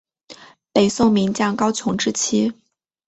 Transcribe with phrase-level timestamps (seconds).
[0.73, 2.53] 北宋名将高琼之妻。